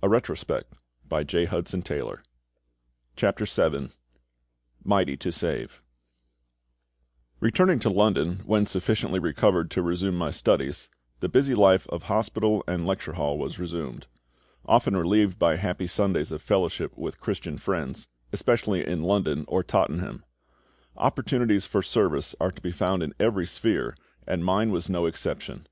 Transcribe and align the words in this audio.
CHAPTER 0.00 0.34
VII 0.34 1.48
MIGHTY 4.84 5.16
TO 5.16 5.32
SAVE 5.32 5.82
RETURNING 7.40 7.78
to 7.80 7.90
London 7.90 8.40
when 8.44 8.66
sufficiently 8.66 9.18
recovered 9.18 9.72
to 9.72 9.82
resume 9.82 10.14
my 10.16 10.30
studies, 10.30 10.88
the 11.18 11.28
busy 11.28 11.52
life 11.56 11.88
of 11.88 12.04
hospital 12.04 12.62
and 12.68 12.86
lecture 12.86 13.14
hall 13.14 13.40
was 13.40 13.58
resumed; 13.58 14.06
often 14.66 14.96
relieved 14.96 15.36
by 15.36 15.56
happy 15.56 15.88
Sundays 15.88 16.30
of 16.30 16.40
fellowship 16.42 16.96
with 16.96 17.18
Christian 17.18 17.58
friends, 17.58 18.06
especially 18.32 18.86
in 18.86 19.02
London 19.02 19.44
or 19.48 19.64
Tottenham. 19.64 20.24
Opportunities 20.96 21.66
for 21.66 21.82
service 21.82 22.36
are 22.40 22.52
to 22.52 22.62
be 22.62 22.70
found 22.70 23.02
in 23.02 23.14
every 23.18 23.48
sphere, 23.48 23.96
and 24.28 24.44
mine 24.44 24.70
was 24.70 24.88
no 24.88 25.06
exception. 25.06 25.66